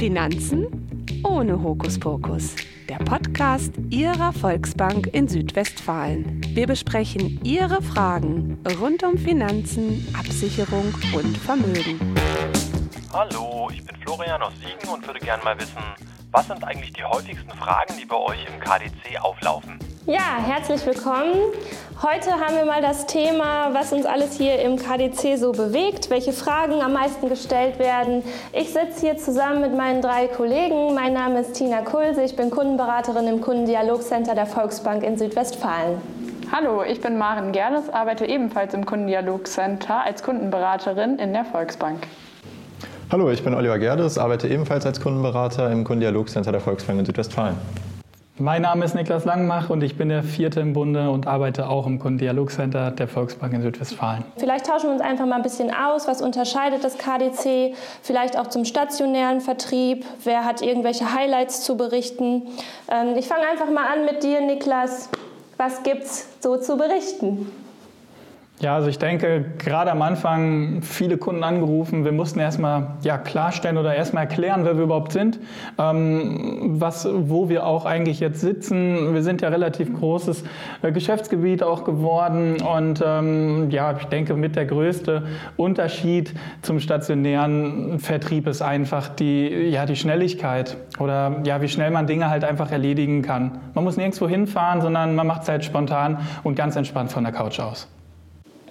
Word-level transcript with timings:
Finanzen 0.00 0.66
ohne 1.24 1.62
Hokuspokus. 1.62 2.56
Der 2.88 2.96
Podcast 2.96 3.74
Ihrer 3.90 4.32
Volksbank 4.32 5.08
in 5.08 5.28
Südwestfalen. 5.28 6.40
Wir 6.54 6.66
besprechen 6.66 7.38
Ihre 7.44 7.82
Fragen 7.82 8.58
rund 8.80 9.02
um 9.02 9.18
Finanzen, 9.18 10.08
Absicherung 10.18 10.94
und 11.14 11.36
Vermögen. 11.36 12.00
Hallo, 13.12 13.68
ich 13.70 13.84
bin 13.84 13.94
Florian 13.96 14.40
aus 14.40 14.54
Siegen 14.54 14.88
und 14.88 15.06
würde 15.06 15.20
gerne 15.20 15.44
mal 15.44 15.60
wissen, 15.60 15.82
was 16.30 16.46
sind 16.46 16.64
eigentlich 16.64 16.94
die 16.94 17.04
häufigsten 17.04 17.50
Fragen, 17.50 17.92
die 18.00 18.06
bei 18.06 18.16
euch 18.16 18.46
im 18.46 18.58
KDC 18.58 19.20
auflaufen? 19.20 19.78
Ja, 20.10 20.42
herzlich 20.44 20.84
willkommen. 20.86 21.36
Heute 22.02 22.32
haben 22.32 22.56
wir 22.56 22.64
mal 22.64 22.82
das 22.82 23.06
Thema, 23.06 23.72
was 23.72 23.92
uns 23.92 24.06
alles 24.06 24.36
hier 24.36 24.58
im 24.58 24.74
KDC 24.74 25.38
so 25.38 25.52
bewegt, 25.52 26.10
welche 26.10 26.32
Fragen 26.32 26.82
am 26.82 26.94
meisten 26.94 27.28
gestellt 27.28 27.78
werden. 27.78 28.24
Ich 28.52 28.72
sitze 28.72 29.02
hier 29.02 29.18
zusammen 29.18 29.60
mit 29.60 29.76
meinen 29.76 30.02
drei 30.02 30.26
Kollegen. 30.26 30.94
Mein 30.96 31.12
Name 31.12 31.42
ist 31.42 31.52
Tina 31.52 31.82
Kulse, 31.82 32.24
ich 32.24 32.34
bin 32.34 32.50
Kundenberaterin 32.50 33.28
im 33.28 33.40
Kundendialogcenter 33.40 34.34
der 34.34 34.46
Volksbank 34.46 35.04
in 35.04 35.16
Südwestfalen. 35.16 35.98
Hallo, 36.50 36.82
ich 36.82 37.00
bin 37.00 37.16
Maren 37.16 37.52
Gerdes, 37.52 37.88
arbeite 37.88 38.26
ebenfalls 38.26 38.74
im 38.74 38.84
Kundendialogcenter 38.84 40.02
als 40.02 40.24
Kundenberaterin 40.24 41.20
in 41.20 41.32
der 41.32 41.44
Volksbank. 41.44 42.08
Hallo, 43.12 43.30
ich 43.30 43.44
bin 43.44 43.54
Oliver 43.54 43.78
Gerdes, 43.78 44.18
arbeite 44.18 44.48
ebenfalls 44.48 44.84
als 44.84 45.00
Kundenberater 45.00 45.70
im 45.70 45.84
Kundendialogcenter 45.84 46.50
der 46.50 46.60
Volksbank 46.60 46.98
in 46.98 47.06
Südwestfalen. 47.06 47.54
Mein 48.40 48.62
Name 48.62 48.86
ist 48.86 48.94
Niklas 48.94 49.26
Langmach 49.26 49.68
und 49.68 49.82
ich 49.82 49.98
bin 49.98 50.08
der 50.08 50.22
Vierte 50.22 50.60
im 50.60 50.72
Bunde 50.72 51.10
und 51.10 51.26
arbeite 51.26 51.68
auch 51.68 51.86
im 51.86 51.98
Kundendialogcenter 51.98 52.90
der 52.90 53.06
Volksbank 53.06 53.52
in 53.52 53.60
Südwestfalen. 53.60 54.24
Vielleicht 54.38 54.64
tauschen 54.64 54.86
wir 54.86 54.92
uns 54.92 55.02
einfach 55.02 55.26
mal 55.26 55.36
ein 55.36 55.42
bisschen 55.42 55.70
aus. 55.70 56.08
Was 56.08 56.22
unterscheidet 56.22 56.82
das 56.82 56.96
KDC? 56.96 57.74
Vielleicht 58.00 58.38
auch 58.38 58.46
zum 58.46 58.64
stationären 58.64 59.42
Vertrieb. 59.42 60.06
Wer 60.24 60.46
hat 60.46 60.62
irgendwelche 60.62 61.12
Highlights 61.12 61.64
zu 61.64 61.76
berichten? 61.76 62.44
Ähm, 62.90 63.14
ich 63.18 63.28
fange 63.28 63.42
einfach 63.46 63.70
mal 63.70 63.86
an 63.86 64.06
mit 64.06 64.22
dir, 64.22 64.40
Niklas. 64.40 65.10
Was 65.58 65.82
gibt's 65.82 66.26
so 66.40 66.56
zu 66.56 66.78
berichten? 66.78 67.52
Ja, 68.60 68.74
also 68.74 68.88
ich 68.88 68.98
denke, 68.98 69.42
gerade 69.56 69.90
am 69.90 70.02
Anfang 70.02 70.82
viele 70.82 71.16
Kunden 71.16 71.44
angerufen. 71.44 72.04
Wir 72.04 72.12
mussten 72.12 72.40
erstmal 72.40 72.88
ja, 73.00 73.16
klarstellen 73.16 73.78
oder 73.78 73.94
erstmal 73.94 74.24
erklären, 74.24 74.66
wer 74.66 74.76
wir 74.76 74.84
überhaupt 74.84 75.12
sind, 75.12 75.40
ähm, 75.78 76.78
was, 76.78 77.08
wo 77.10 77.48
wir 77.48 77.64
auch 77.64 77.86
eigentlich 77.86 78.20
jetzt 78.20 78.42
sitzen. 78.42 79.14
Wir 79.14 79.22
sind 79.22 79.40
ja 79.40 79.48
relativ 79.48 79.98
großes 79.98 80.44
äh, 80.82 80.92
Geschäftsgebiet 80.92 81.62
auch 81.62 81.84
geworden 81.84 82.60
und 82.60 83.02
ähm, 83.02 83.70
ja, 83.70 83.96
ich 83.98 84.04
denke, 84.04 84.34
mit 84.34 84.56
der 84.56 84.66
größte 84.66 85.22
Unterschied 85.56 86.34
zum 86.60 86.80
stationären 86.80 87.98
Vertrieb 87.98 88.46
ist 88.46 88.60
einfach 88.60 89.08
die, 89.08 89.48
ja, 89.70 89.86
die 89.86 89.96
Schnelligkeit 89.96 90.76
oder 90.98 91.40
ja, 91.44 91.62
wie 91.62 91.68
schnell 91.68 91.90
man 91.92 92.06
Dinge 92.06 92.28
halt 92.28 92.44
einfach 92.44 92.70
erledigen 92.70 93.22
kann. 93.22 93.58
Man 93.72 93.84
muss 93.84 93.96
nirgendwo 93.96 94.28
hinfahren, 94.28 94.82
sondern 94.82 95.14
man 95.14 95.26
macht 95.26 95.44
es 95.44 95.48
halt 95.48 95.64
spontan 95.64 96.18
und 96.42 96.56
ganz 96.56 96.76
entspannt 96.76 97.10
von 97.10 97.24
der 97.24 97.32
Couch 97.32 97.58
aus. 97.58 97.88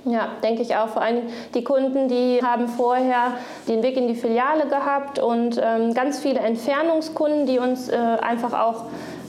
Ja, 0.05 0.30
denke 0.42 0.61
ich 0.61 0.75
auch. 0.75 0.88
Vor 0.88 1.02
allem 1.02 1.23
die 1.53 1.64
Kunden, 1.64 2.08
die 2.08 2.39
haben 2.42 2.67
vorher 2.67 3.33
den 3.67 3.83
Weg 3.83 3.97
in 3.97 4.08
die 4.08 4.16
Filiale 4.16 4.67
gehabt 4.67 5.19
und 5.19 5.59
ähm, 5.61 5.94
ganz 5.94 6.19
viele 6.19 6.39
Entfernungskunden, 6.39 7.45
die 7.45 7.59
uns 7.59 7.89
äh, 7.89 7.95
einfach 7.95 8.53
auch 8.53 8.86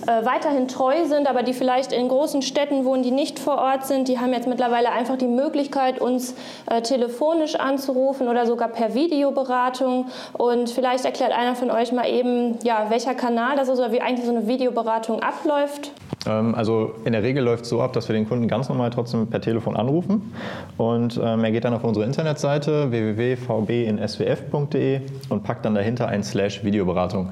äh, 0.06 0.24
weiterhin 0.24 0.68
treu 0.68 1.04
sind, 1.04 1.28
aber 1.28 1.42
die 1.42 1.52
vielleicht 1.52 1.92
in 1.92 2.08
großen 2.08 2.40
Städten 2.40 2.84
wohnen, 2.84 3.02
die 3.02 3.10
nicht 3.10 3.38
vor 3.38 3.58
Ort 3.58 3.84
sind, 3.84 4.08
die 4.08 4.18
haben 4.18 4.32
jetzt 4.32 4.46
mittlerweile 4.46 4.92
einfach 4.92 5.16
die 5.16 5.26
Möglichkeit, 5.26 6.00
uns 6.00 6.34
äh, 6.70 6.80
telefonisch 6.82 7.56
anzurufen 7.56 8.28
oder 8.28 8.46
sogar 8.46 8.68
per 8.68 8.94
Videoberatung. 8.94 10.06
Und 10.32 10.70
vielleicht 10.70 11.04
erklärt 11.04 11.32
einer 11.32 11.54
von 11.54 11.70
euch 11.70 11.92
mal 11.92 12.08
eben, 12.08 12.58
ja, 12.62 12.86
welcher 12.88 13.14
Kanal 13.14 13.56
das 13.56 13.68
ist 13.68 13.78
oder 13.78 13.92
wie 13.92 14.00
eigentlich 14.00 14.24
so 14.24 14.32
eine 14.32 14.46
Videoberatung 14.46 15.20
abläuft. 15.20 15.90
Ähm, 16.26 16.54
also 16.54 16.94
in 17.04 17.12
der 17.12 17.22
Regel 17.22 17.44
läuft 17.44 17.64
es 17.64 17.70
so 17.70 17.80
ab, 17.80 17.92
dass 17.92 18.08
wir 18.08 18.14
den 18.14 18.28
Kunden 18.28 18.48
ganz 18.48 18.68
normal 18.68 18.90
trotzdem 18.90 19.26
per 19.28 19.40
Telefon 19.40 19.76
anrufen 19.76 20.32
und 20.76 21.18
ähm, 21.22 21.44
er 21.44 21.50
geht 21.50 21.64
dann 21.64 21.74
auf 21.74 21.84
unsere 21.84 22.04
Internetseite 22.04 22.90
www.vbinswf.de 22.90 25.00
und 25.28 25.42
packt 25.42 25.64
dann 25.64 25.74
dahinter 25.74 26.08
ein 26.08 26.22
Slash 26.22 26.64
Videoberatung. 26.64 27.30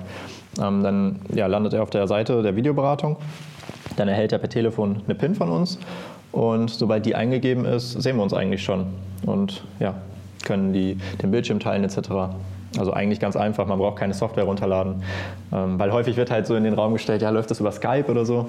Ähm, 0.60 0.82
dann 0.82 1.20
ja, 1.34 1.46
landet 1.46 1.74
er 1.74 1.82
auf 1.82 1.90
der 1.90 2.06
Seite 2.06 2.42
der 2.42 2.56
Videoberatung. 2.56 3.16
Dann 3.96 4.08
erhält 4.08 4.32
er 4.32 4.38
per 4.38 4.48
Telefon 4.48 5.02
eine 5.04 5.14
PIN 5.14 5.34
von 5.34 5.50
uns 5.50 5.78
und 6.32 6.70
sobald 6.70 7.04
die 7.04 7.14
eingegeben 7.14 7.64
ist, 7.64 8.00
sehen 8.00 8.16
wir 8.16 8.22
uns 8.22 8.32
eigentlich 8.32 8.62
schon 8.62 8.86
und 9.26 9.64
ja, 9.80 9.94
können 10.44 10.72
die, 10.72 10.98
den 11.20 11.30
Bildschirm 11.30 11.60
teilen 11.60 11.84
etc. 11.84 11.98
Also 12.76 12.92
eigentlich 12.92 13.20
ganz 13.20 13.36
einfach, 13.36 13.66
man 13.66 13.78
braucht 13.78 13.98
keine 13.98 14.14
Software 14.14 14.44
runterladen, 14.44 15.02
ähm, 15.52 15.78
weil 15.78 15.92
häufig 15.92 16.16
wird 16.16 16.30
halt 16.30 16.46
so 16.46 16.54
in 16.54 16.64
den 16.64 16.74
Raum 16.74 16.92
gestellt, 16.92 17.22
ja, 17.22 17.30
läuft 17.30 17.50
das 17.50 17.60
über 17.60 17.72
Skype 17.72 18.06
oder 18.08 18.26
so. 18.26 18.46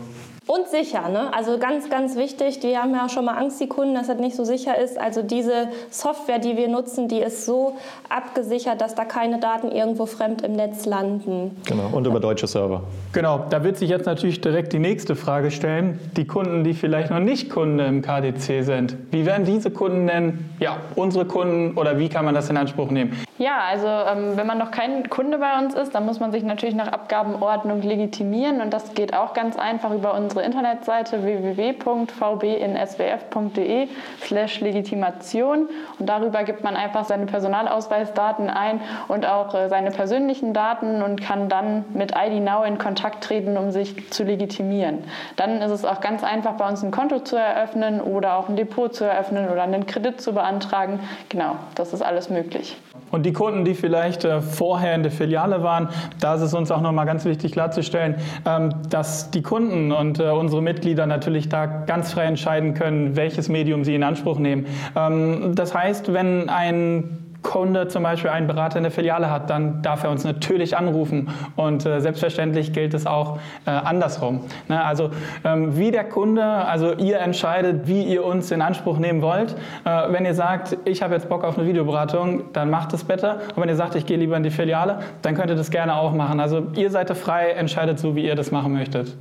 Und 0.52 0.68
sicher, 0.68 1.10
ne? 1.10 1.32
also 1.32 1.60
ganz, 1.60 1.92
ganz 1.92 2.16
wichtig, 2.16 2.60
die 2.60 2.76
haben 2.76 2.92
ja 2.96 3.06
auch 3.06 3.10
schon 3.12 3.24
mal 3.24 3.38
Angst, 3.38 3.62
die 3.62 3.68
Kunden, 3.68 3.94
dass 3.94 4.08
das 4.08 4.18
nicht 4.18 4.36
so 4.36 4.44
sicher 4.44 4.80
ist. 4.80 5.00
Also 5.00 5.22
diese 5.22 5.68
Software, 5.92 6.40
die 6.40 6.58
wir 6.58 6.68
nutzen, 6.68 7.08
die 7.08 7.20
ist 7.20 7.46
so 7.46 7.78
abgesichert, 8.10 8.82
dass 8.82 8.96
da 8.96 9.06
keine 9.06 9.38
Daten 9.38 9.70
irgendwo 9.72 10.08
fremd 10.08 10.42
im 10.42 10.54
Netz 10.54 10.88
landen. 10.88 11.56
Genau, 11.68 11.96
und 11.96 12.08
über 12.08 12.20
deutsche 12.20 12.48
Server. 12.48 12.82
Genau, 13.14 13.46
da 13.52 13.64
wird 13.64 13.78
sich 13.78 13.92
jetzt 13.92 14.08
natürlich 14.08 14.42
direkt 14.42 14.74
die 14.74 14.80
nächste 14.80 15.16
Frage 15.16 15.52
stellen. 15.52 16.00
Die 16.18 16.26
Kunden, 16.26 16.64
die 16.64 16.74
vielleicht 16.74 17.12
noch 17.12 17.20
nicht 17.20 17.52
Kunde 17.52 17.86
im 17.86 18.02
KDC 18.02 18.64
sind, 18.64 18.98
wie 19.12 19.28
werden 19.28 19.46
diese 19.46 19.70
Kunden 19.70 20.08
denn, 20.08 20.50
ja, 20.60 20.78
unsere 20.96 21.26
Kunden 21.26 21.78
oder 21.78 22.00
wie 22.00 22.10
kann 22.10 22.26
man 22.26 22.34
das 22.34 22.50
in 22.50 22.58
Anspruch 22.58 22.90
nehmen? 22.90 23.16
Ja, 23.38 23.60
also 23.70 23.86
ähm, 23.88 24.36
wenn 24.36 24.48
man 24.48 24.58
noch 24.58 24.72
kein 24.72 25.10
Kunde 25.10 25.38
bei 25.38 25.60
uns 25.64 25.76
ist, 25.76 25.94
dann 25.94 26.08
muss 26.08 26.20
man 26.20 26.32
sich 26.32 26.42
natürlich 26.42 26.76
nach 26.76 26.88
Abgabenordnung 26.88 27.84
legitimieren 27.84 28.62
und 28.62 28.74
das 28.74 28.96
geht 28.96 29.14
auch 29.14 29.36
ganz 29.36 29.56
einfach 29.56 29.94
über 29.94 30.16
unsere 30.16 30.39
Internetseite 30.42 31.24
www.vbinswf.de 31.24 33.88
slash 34.22 34.62
Legitimation 34.62 35.70
und 36.00 36.08
darüber 36.08 36.44
gibt 36.44 36.64
man 36.64 36.76
einfach 36.76 37.06
seine 37.06 37.26
Personalausweisdaten 37.26 38.50
ein 38.50 38.82
und 39.08 39.26
auch 39.26 39.54
äh, 39.54 39.70
seine 39.70 39.92
persönlichen 39.92 40.54
Daten 40.54 41.02
und 41.02 41.22
kann 41.22 41.50
dann 41.50 41.86
mit 41.94 42.14
ID 42.16 42.44
Now 42.44 42.64
in 42.64 42.78
Kontakt 42.78 43.24
treten, 43.24 43.58
um 43.58 43.72
sich 43.72 44.10
zu 44.12 44.24
legitimieren. 44.24 45.04
Dann 45.36 45.62
ist 45.62 45.72
es 45.72 45.86
auch 45.86 46.02
ganz 46.02 46.24
einfach, 46.24 46.54
bei 46.54 46.68
uns 46.68 46.84
ein 46.84 46.92
Konto 46.92 47.20
zu 47.20 47.36
eröffnen 47.36 48.02
oder 48.02 48.38
auch 48.38 48.50
ein 48.50 48.56
Depot 48.56 48.94
zu 48.94 49.06
eröffnen 49.06 49.50
oder 49.50 49.64
einen 49.64 49.86
Kredit 49.86 50.22
zu 50.22 50.34
beantragen. 50.34 51.00
Genau, 51.30 51.56
das 51.76 51.94
ist 51.94 52.02
alles 52.02 52.30
möglich. 52.30 52.78
Und 53.12 53.26
die 53.26 53.34
Kunden, 53.34 53.66
die 53.66 53.74
vielleicht 53.74 54.26
äh, 54.26 54.42
vorher 54.42 54.96
in 54.96 55.04
der 55.04 55.12
Filiale 55.12 55.64
waren, 55.64 55.90
da 56.20 56.36
ist 56.36 56.42
es 56.42 56.54
uns 56.54 56.72
auch 56.72 56.82
nochmal 56.82 57.06
ganz 57.06 57.26
wichtig 57.26 57.52
klarzustellen, 57.52 58.16
ähm, 58.46 58.74
dass 58.90 59.32
die 59.32 59.42
Kunden 59.42 59.92
und 59.92 60.20
äh, 60.20 60.30
unsere 60.30 60.62
Mitglieder 60.62 61.06
natürlich 61.06 61.50
da 61.50 61.66
ganz 61.66 62.14
frei 62.14 62.26
entscheiden 62.26 62.74
können, 62.74 63.16
welches 63.16 63.50
Medium 63.50 63.84
sie 63.84 63.96
in 63.96 64.04
Anspruch 64.04 64.40
nehmen. 64.40 64.66
Ähm, 64.96 65.54
das 65.56 65.74
heißt, 65.74 66.14
wenn 66.14 66.50
ein 66.50 67.19
Kunde 67.42 67.88
zum 67.88 68.04
Beispiel 68.04 68.30
einen 68.30 68.48
Berater 68.48 68.78
in 68.78 68.84
der 68.84 68.92
Filiale 68.92 69.32
hat, 69.32 69.50
dann 69.50 69.82
darf 69.82 70.04
er 70.04 70.12
uns 70.12 70.24
natürlich 70.24 70.78
anrufen. 70.78 71.30
Und 71.56 71.86
äh, 71.86 72.02
selbstverständlich 72.02 72.74
gilt 72.74 72.94
es 72.94 73.06
auch 73.06 73.40
äh, 73.66 73.72
andersrum. 73.72 74.42
Ne? 74.68 74.84
Also 74.84 75.12
ähm, 75.44 75.78
wie 75.78 75.92
der 75.92 76.04
Kunde, 76.04 76.44
also 76.44 76.94
ihr 76.94 77.20
entscheidet, 77.20 77.88
wie 77.88 78.04
ihr 78.04 78.26
uns 78.26 78.52
in 78.52 78.62
Anspruch 78.62 79.00
nehmen 79.00 79.22
wollt. 79.22 79.56
Äh, 79.86 80.12
wenn 80.12 80.26
ihr 80.26 80.34
sagt, 80.34 80.78
ich 80.86 81.02
habe 81.02 81.14
jetzt 81.14 81.30
Bock 81.30 81.44
auf 81.44 81.58
eine 81.58 81.68
Videoberatung, 81.68 82.52
dann 82.54 82.70
macht 82.70 82.94
es 82.94 83.04
bitte. 83.04 83.40
Und 83.56 83.62
wenn 83.62 83.70
ihr 83.70 83.76
sagt, 83.76 83.96
ich 83.96 84.06
gehe 84.06 84.18
lieber 84.18 84.38
in 84.38 84.44
die 84.44 84.52
Filiale, 84.52 85.00
dann 85.22 85.36
könnt 85.36 85.50
ihr 85.50 85.56
das 85.56 85.72
gerne 85.72 85.96
auch 85.96 86.14
machen. 86.14 86.40
Also 86.40 86.68
ihr 86.76 86.90
seid 86.90 87.10
frei, 87.18 87.52
entscheidet 87.52 88.00
so, 88.00 88.16
wie 88.16 88.26
ihr 88.26 88.36
das 88.36 88.52
machen 88.52 88.74
möchtet. 88.74 89.16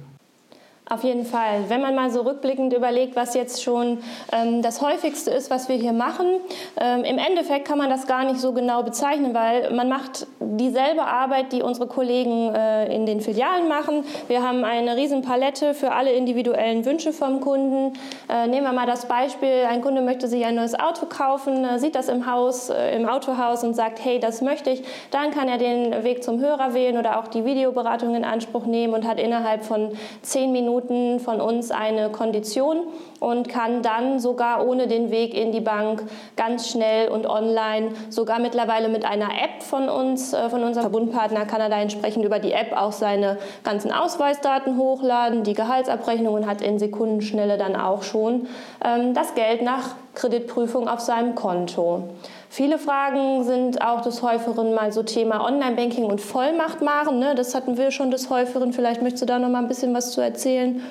Auf 0.90 1.04
jeden 1.04 1.26
Fall. 1.26 1.64
Wenn 1.68 1.82
man 1.82 1.94
mal 1.94 2.10
so 2.10 2.22
rückblickend 2.22 2.72
überlegt, 2.72 3.14
was 3.14 3.34
jetzt 3.34 3.62
schon 3.62 3.98
ähm, 4.32 4.62
das 4.62 4.80
häufigste 4.80 5.30
ist, 5.30 5.50
was 5.50 5.68
wir 5.68 5.76
hier 5.76 5.92
machen, 5.92 6.40
ähm, 6.80 7.04
im 7.04 7.18
Endeffekt 7.18 7.68
kann 7.68 7.76
man 7.76 7.90
das 7.90 8.06
gar 8.06 8.24
nicht 8.24 8.40
so 8.40 8.54
genau 8.54 8.82
bezeichnen, 8.82 9.34
weil 9.34 9.70
man 9.70 9.90
macht 9.90 10.26
dieselbe 10.40 11.02
Arbeit, 11.02 11.52
die 11.52 11.60
unsere 11.60 11.88
Kollegen 11.88 12.54
äh, 12.54 12.94
in 12.94 13.04
den 13.04 13.20
Filialen 13.20 13.68
machen. 13.68 14.02
Wir 14.28 14.42
haben 14.42 14.64
eine 14.64 14.96
riesen 14.96 15.20
Palette 15.20 15.74
für 15.74 15.92
alle 15.92 16.12
individuellen 16.12 16.86
Wünsche 16.86 17.12
vom 17.12 17.40
Kunden. 17.40 17.92
Äh, 18.30 18.46
nehmen 18.46 18.64
wir 18.64 18.72
mal 18.72 18.86
das 18.86 19.04
Beispiel, 19.04 19.66
ein 19.68 19.82
Kunde 19.82 20.00
möchte 20.00 20.26
sich 20.26 20.46
ein 20.46 20.54
neues 20.54 20.74
Auto 20.74 21.04
kaufen, 21.04 21.66
äh, 21.66 21.78
sieht 21.78 21.96
das 21.96 22.08
im 22.08 22.24
Haus, 22.24 22.70
äh, 22.70 22.96
im 22.96 23.06
Autohaus 23.06 23.62
und 23.62 23.74
sagt, 23.74 24.02
hey, 24.02 24.20
das 24.20 24.40
möchte 24.40 24.70
ich. 24.70 24.82
Dann 25.10 25.32
kann 25.32 25.48
er 25.50 25.58
den 25.58 26.02
Weg 26.02 26.24
zum 26.24 26.40
Hörer 26.40 26.72
wählen 26.72 26.96
oder 26.96 27.18
auch 27.18 27.28
die 27.28 27.44
Videoberatung 27.44 28.14
in 28.14 28.24
Anspruch 28.24 28.64
nehmen 28.64 28.94
und 28.94 29.06
hat 29.06 29.20
innerhalb 29.20 29.64
von 29.64 29.90
zehn 30.22 30.50
Minuten 30.50 30.77
Minuten 30.86 31.20
von 31.20 31.40
uns 31.40 31.70
eine 31.70 32.10
Kondition 32.10 32.86
und 33.20 33.48
kann 33.48 33.82
dann 33.82 34.20
sogar 34.20 34.66
ohne 34.66 34.86
den 34.86 35.10
Weg 35.10 35.34
in 35.34 35.52
die 35.52 35.60
Bank 35.60 36.04
ganz 36.36 36.68
schnell 36.68 37.08
und 37.08 37.26
online, 37.26 37.90
sogar 38.10 38.38
mittlerweile 38.38 38.88
mit 38.88 39.04
einer 39.04 39.30
App 39.30 39.62
von 39.62 39.88
uns, 39.88 40.32
äh, 40.32 40.48
von 40.48 40.62
unserem 40.62 40.84
Verbundpartner, 40.90 41.46
kann 41.46 41.60
er 41.60 41.68
da 41.68 41.80
entsprechend 41.80 42.24
über 42.24 42.38
die 42.38 42.52
App 42.52 42.72
auch 42.76 42.92
seine 42.92 43.38
ganzen 43.64 43.92
Ausweisdaten 43.92 44.78
hochladen, 44.78 45.42
die 45.42 45.54
Gehaltsabrechnung 45.54 46.34
und 46.34 46.46
hat 46.46 46.62
in 46.62 46.78
Sekundenschnelle 46.78 47.58
dann 47.58 47.76
auch 47.76 48.02
schon 48.02 48.46
ähm, 48.84 49.14
das 49.14 49.34
Geld 49.34 49.62
nach 49.62 49.94
Kreditprüfung 50.14 50.88
auf 50.88 51.00
seinem 51.00 51.34
Konto. 51.34 52.04
Viele 52.50 52.78
Fragen 52.78 53.44
sind 53.44 53.82
auch 53.82 54.00
des 54.00 54.22
Häuferen 54.22 54.74
mal 54.74 54.92
so 54.92 55.02
Thema 55.02 55.44
Online-Banking 55.44 56.04
und 56.04 56.20
Vollmacht 56.20 56.80
machen. 56.80 57.18
Ne? 57.18 57.34
Das 57.34 57.54
hatten 57.54 57.76
wir 57.76 57.90
schon 57.90 58.10
des 58.10 58.30
Häuferen. 58.30 58.72
Vielleicht 58.72 59.02
möchtest 59.02 59.22
du 59.22 59.26
da 59.26 59.38
noch 59.38 59.48
mal 59.48 59.58
ein 59.58 59.68
bisschen 59.68 59.94
was 59.94 60.12
zu 60.12 60.20
erzählen. 60.20 60.82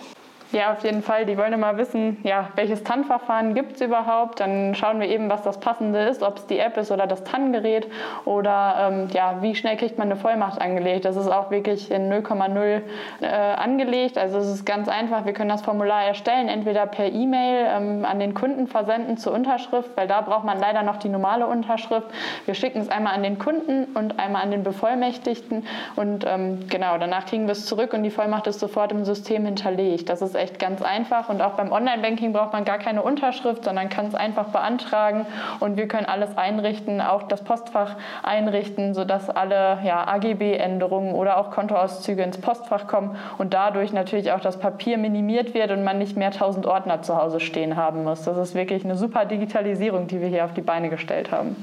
Ja, 0.53 0.71
auf 0.71 0.83
jeden 0.85 1.01
Fall. 1.01 1.25
Die 1.25 1.37
wollen 1.37 1.51
immer 1.51 1.77
wissen, 1.77 2.17
ja, 2.23 2.49
welches 2.55 2.81
TAN-Verfahren 2.83 3.53
gibt 3.53 3.75
es 3.75 3.81
überhaupt. 3.81 4.39
Dann 4.39 4.75
schauen 4.75 5.01
wir 5.01 5.09
eben, 5.09 5.29
was 5.29 5.41
das 5.43 5.59
Passende 5.59 5.99
ist, 5.99 6.23
ob 6.23 6.37
es 6.37 6.45
die 6.47 6.57
App 6.57 6.77
ist 6.77 6.89
oder 6.89 7.05
das 7.05 7.25
TAN-Gerät 7.25 7.87
oder 8.23 8.89
ähm, 8.89 9.07
ja, 9.11 9.41
wie 9.41 9.55
schnell 9.55 9.75
kriegt 9.75 9.97
man 9.97 10.09
eine 10.09 10.15
Vollmacht 10.15 10.61
angelegt. 10.61 11.03
Das 11.03 11.17
ist 11.17 11.27
auch 11.27 11.51
wirklich 11.51 11.91
in 11.91 12.09
0,0 12.09 12.81
äh, 13.19 13.25
angelegt. 13.27 14.17
Also 14.17 14.37
es 14.37 14.47
ist 14.47 14.65
ganz 14.65 14.87
einfach. 14.87 15.25
Wir 15.25 15.33
können 15.33 15.49
das 15.49 15.63
Formular 15.63 16.05
erstellen, 16.05 16.47
entweder 16.47 16.85
per 16.85 17.11
E-Mail 17.11 17.67
ähm, 17.69 18.05
an 18.05 18.19
den 18.19 18.33
Kunden 18.33 18.67
versenden 18.67 19.17
zur 19.17 19.33
Unterschrift, 19.33 19.89
weil 19.95 20.07
da 20.07 20.21
braucht 20.21 20.45
man 20.45 20.57
leider 20.61 20.81
noch 20.81 20.95
die 20.95 21.09
normale 21.09 21.45
Unterschrift. 21.45 22.07
Wir 22.45 22.53
schicken 22.53 22.79
es 22.79 22.87
einmal 22.87 23.13
an 23.13 23.23
den 23.23 23.37
Kunden 23.37 23.83
und 23.95 24.17
einmal 24.17 24.43
an 24.43 24.51
den 24.51 24.63
Bevollmächtigten 24.63 25.65
und 25.97 26.25
ähm, 26.25 26.69
genau, 26.69 26.97
danach 26.97 27.25
kriegen 27.25 27.47
wir 27.47 27.51
es 27.51 27.65
zurück 27.65 27.93
und 27.93 28.03
die 28.03 28.11
Vollmacht 28.11 28.47
ist 28.47 28.61
sofort 28.61 28.93
im 28.93 29.03
System 29.03 29.45
hinterlegt. 29.45 30.07
Das 30.07 30.21
ist 30.21 30.36
echt 30.37 30.59
ganz 30.59 30.81
einfach 30.81 31.29
und 31.29 31.41
auch 31.41 31.53
beim 31.53 31.71
Online-Banking 31.71 32.33
braucht 32.33 32.53
man 32.53 32.63
gar 32.63 32.77
keine 32.77 33.01
Unterschrift, 33.01 33.65
sondern 33.65 33.89
kann 33.89 34.05
es 34.07 34.15
einfach 34.15 34.45
beantragen 34.45 35.25
und 35.59 35.77
wir 35.77 35.87
können 35.87 36.05
alles 36.05 36.37
einrichten, 36.37 37.01
auch 37.01 37.23
das 37.23 37.43
Postfach 37.43 37.95
einrichten, 38.23 38.93
sodass 38.93 39.29
alle 39.29 39.79
ja, 39.83 40.07
AGB-Änderungen 40.07 41.13
oder 41.13 41.37
auch 41.37 41.51
Kontoauszüge 41.51 42.23
ins 42.23 42.37
Postfach 42.37 42.87
kommen 42.87 43.17
und 43.37 43.53
dadurch 43.53 43.91
natürlich 43.91 44.31
auch 44.31 44.39
das 44.39 44.59
Papier 44.59 44.97
minimiert 44.97 45.53
wird 45.53 45.71
und 45.71 45.83
man 45.83 45.97
nicht 45.97 46.15
mehr 46.15 46.31
tausend 46.31 46.65
Ordner 46.65 47.01
zu 47.01 47.17
Hause 47.17 47.39
stehen 47.39 47.75
haben 47.75 48.03
muss. 48.03 48.23
Das 48.23 48.37
ist 48.37 48.55
wirklich 48.55 48.85
eine 48.85 48.95
super 48.95 49.25
Digitalisierung, 49.25 50.07
die 50.07 50.21
wir 50.21 50.27
hier 50.27 50.45
auf 50.45 50.53
die 50.53 50.61
Beine 50.61 50.89
gestellt 50.89 51.31
haben. 51.31 51.55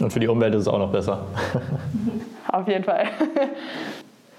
Und 0.00 0.12
für 0.12 0.20
die 0.20 0.28
Umwelt 0.28 0.54
ist 0.54 0.62
es 0.62 0.68
auch 0.68 0.78
noch 0.78 0.92
besser. 0.92 1.26
auf 2.48 2.68
jeden 2.68 2.84
Fall. 2.84 3.06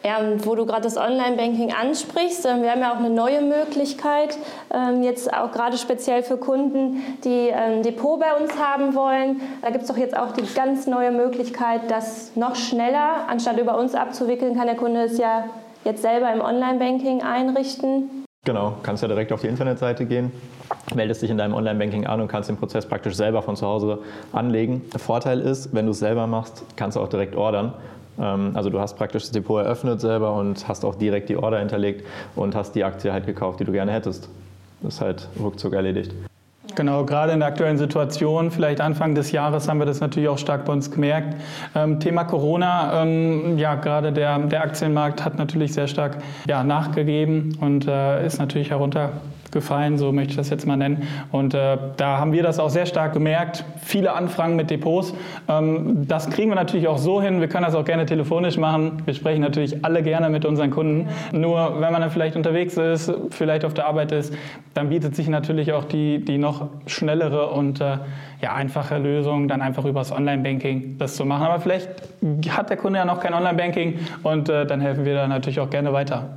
Ja, 0.04 0.20
und 0.20 0.46
wo 0.46 0.56
du 0.56 0.66
gerade 0.66 0.84
das 0.84 0.96
Online-Banking 0.96 1.74
ansprichst, 1.74 2.46
ähm, 2.46 2.62
wir 2.62 2.72
haben 2.72 2.80
ja 2.80 2.94
auch 2.94 2.98
eine 2.98 3.10
neue 3.10 3.42
Möglichkeit, 3.42 4.38
ähm, 4.74 5.04
jetzt 5.04 5.34
auch 5.34 5.52
gerade 5.52 5.78
speziell 5.78 6.24
für 6.24 6.38
Kunden, 6.38 7.04
die 7.26 7.52
ein 7.52 7.78
ähm, 7.78 7.84
Depot 7.84 8.18
bei 8.20 8.34
uns 8.36 8.58
haben 8.58 8.96
wollen. 8.96 9.42
Da 9.62 9.72
gibt 9.72 9.82
es 9.82 9.90
doch 9.90 9.98
jetzt 9.98 10.16
auch 10.16 10.32
die 10.32 10.44
ganz 10.56 10.88
neue 10.88 11.12
Möglichkeit, 11.12 11.82
das 11.90 12.36
noch 12.36 12.56
schneller, 12.56 13.28
anstatt 13.28 13.60
über 13.60 13.78
uns 13.78 13.94
abzuwickeln, 13.94 14.56
kann 14.56 14.68
der 14.68 14.78
Kunde 14.78 15.04
es 15.04 15.18
ja 15.18 15.46
jetzt 15.84 16.02
selber 16.02 16.32
im 16.32 16.40
Online-Banking 16.40 17.22
einrichten. 17.22 18.26
Genau, 18.46 18.76
kannst 18.84 19.02
ja 19.02 19.10
direkt 19.10 19.34
auf 19.34 19.42
die 19.42 19.48
Internetseite 19.48 20.06
gehen, 20.06 20.32
meldest 20.96 21.22
dich 21.22 21.30
in 21.30 21.38
deinem 21.38 21.54
Online-Banking 21.54 22.08
an 22.08 22.22
und 22.22 22.30
kannst 22.30 22.48
den 22.48 22.56
Prozess 22.56 22.86
praktisch 22.86 23.16
selber 23.16 23.42
von 23.42 23.58
zu 23.58 23.68
Hause 23.68 24.00
anlegen. 24.32 24.90
Der 24.94 25.00
Vorteil 25.02 25.42
ist, 25.42 25.76
wenn 25.76 25.86
du 25.86 25.92
es 25.92 26.00
selber 26.00 26.26
machst, 26.26 26.64
kannst 26.78 26.96
du 26.96 27.02
auch 27.02 27.10
direkt 27.10 27.36
ordern 27.36 27.74
also 28.20 28.70
du 28.70 28.80
hast 28.80 28.98
praktisch 28.98 29.24
das 29.24 29.32
Depot 29.32 29.64
eröffnet 29.64 30.02
selber 30.02 30.34
und 30.34 30.68
hast 30.68 30.84
auch 30.84 30.96
direkt 30.96 31.30
die 31.30 31.38
Order 31.38 31.60
hinterlegt 31.60 32.06
und 32.36 32.56
hast 32.56 32.74
die 32.74 32.84
Aktie 32.84 33.14
halt 33.14 33.26
gekauft, 33.26 33.60
die 33.60 33.64
du 33.64 33.72
gerne 33.72 33.92
hättest. 33.92 34.30
Das 34.82 34.96
ist 34.96 35.02
halt 35.02 35.30
ruckzuck 35.40 35.74
erledigt. 35.74 36.14
Genau, 36.76 37.04
gerade 37.04 37.34
in 37.34 37.40
der 37.40 37.50
aktuellen 37.50 37.78
Situation, 37.78 38.52
vielleicht 38.52 38.80
Anfang 38.80 39.16
des 39.16 39.32
Jahres 39.32 39.68
haben 39.68 39.80
wir 39.80 39.86
das 39.86 40.00
natürlich 40.00 40.30
auch 40.30 40.38
stark 40.38 40.66
bei 40.66 40.74
uns 40.74 40.92
gemerkt. 40.92 41.36
Ähm, 41.76 42.00
Thema 42.00 42.24
Corona, 42.24 43.02
ähm, 43.02 43.58
ja, 43.58 43.76
gerade 43.76 44.14
der, 44.14 44.38
der 44.40 44.64
Aktienmarkt 44.64 45.26
hat 45.26 45.38
natürlich 45.38 45.74
sehr 45.74 45.88
stark 45.88 46.18
ja, 46.48 46.64
nachgegeben 46.64 47.58
und 47.60 47.88
äh, 47.88 48.26
ist 48.26 48.40
natürlich 48.40 48.70
herunter 48.70 49.12
gefallen, 49.52 49.98
so 49.98 50.12
möchte 50.12 50.32
ich 50.32 50.38
das 50.38 50.50
jetzt 50.50 50.66
mal 50.66 50.78
nennen. 50.78 51.08
Und 51.32 51.54
äh, 51.54 51.78
da 51.98 52.18
haben 52.18 52.32
wir 52.32 52.44
das 52.44 52.60
auch 52.60 52.70
sehr 52.70 52.86
stark 52.86 53.14
gemerkt. 53.14 53.64
Viele 53.82 54.14
Anfragen 54.14 54.56
mit 54.56 54.70
Depots. 54.70 55.14
Ähm, 55.48 56.08
das 56.08 56.30
kriegen 56.30 56.50
wir 56.50 56.56
natürlich 56.56 56.88
auch 56.88 56.98
so 56.98 57.22
hin. 57.22 57.42
Wir 57.42 57.48
können 57.48 57.66
das 57.66 57.76
auch 57.76 57.86
gerne 57.86 58.06
telefonisch 58.06 58.58
machen. 58.58 59.02
Wir 59.06 59.14
sprechen 59.14 59.42
natürlich 59.42 59.84
alle 59.84 60.04
gerne 60.04 60.30
mit 60.30 60.46
unseren 60.46 60.72
Kunden. 60.72 61.10
Nur 61.32 61.82
wenn 61.82 61.92
man 61.92 62.02
dann 62.02 62.12
vielleicht 62.12 62.36
unterwegs 62.36 62.78
ist, 62.78 63.12
vielleicht 63.32 63.66
auf 63.66 63.74
der 63.74 63.88
Arbeit 63.88 64.12
ist, 64.12 64.34
dann 64.74 64.90
bietet 64.90 65.16
sich 65.16 65.28
natürlich 65.28 65.74
auch 65.74 65.86
die, 65.86 66.24
die 66.24 66.38
noch 66.38 66.68
schnellere 66.86 67.50
und 67.50 67.82
äh, 67.82 67.98
ja, 68.42 68.54
einfache 68.54 68.98
Lösung, 68.98 69.48
dann 69.48 69.62
einfach 69.62 69.86
übers 69.86 70.12
Online-Banking 70.12 70.98
das 70.98 71.16
zu 71.16 71.26
machen. 71.26 71.46
Aber 71.46 71.60
vielleicht 71.60 71.90
hat 72.50 72.70
der 72.70 72.78
Kunde 72.78 73.00
ja 73.00 73.06
noch 73.06 73.20
kein 73.20 73.34
Online-Banking 73.34 74.00
und 74.24 74.50
äh, 74.50 74.66
dann 74.66 74.82
helfen 74.82 75.06
wir 75.06 75.16
da 75.16 75.28
natürlich 75.28 75.60
auch 75.60 75.70
gerne 75.70 75.94
weiter. 75.94 76.30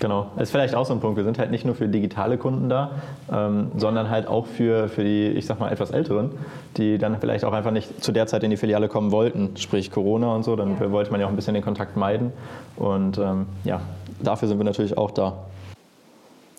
Genau, 0.00 0.28
das 0.36 0.44
ist 0.44 0.50
vielleicht 0.52 0.74
auch 0.74 0.86
so 0.86 0.92
ein 0.92 1.00
Punkt. 1.00 1.16
Wir 1.16 1.24
sind 1.24 1.38
halt 1.38 1.50
nicht 1.50 1.64
nur 1.64 1.74
für 1.74 1.88
digitale 1.88 2.38
Kunden 2.38 2.68
da, 2.68 2.92
ähm, 3.32 3.72
sondern 3.76 4.10
halt 4.10 4.28
auch 4.28 4.46
für, 4.46 4.88
für 4.88 5.02
die, 5.02 5.28
ich 5.28 5.46
sag 5.46 5.58
mal, 5.58 5.72
etwas 5.72 5.90
Älteren, 5.90 6.30
die 6.76 6.98
dann 6.98 7.18
vielleicht 7.18 7.44
auch 7.44 7.52
einfach 7.52 7.72
nicht 7.72 8.02
zu 8.02 8.12
der 8.12 8.26
Zeit 8.26 8.44
in 8.44 8.50
die 8.50 8.56
Filiale 8.56 8.88
kommen 8.88 9.10
wollten, 9.10 9.56
sprich 9.56 9.90
Corona 9.90 10.34
und 10.34 10.44
so. 10.44 10.54
Dann 10.54 10.76
ja. 10.78 10.92
wollte 10.92 11.10
man 11.10 11.20
ja 11.20 11.26
auch 11.26 11.30
ein 11.30 11.36
bisschen 11.36 11.54
den 11.54 11.64
Kontakt 11.64 11.96
meiden. 11.96 12.32
Und 12.76 13.18
ähm, 13.18 13.46
ja, 13.64 13.80
dafür 14.22 14.46
sind 14.46 14.58
wir 14.58 14.64
natürlich 14.64 14.96
auch 14.96 15.10
da. 15.10 15.34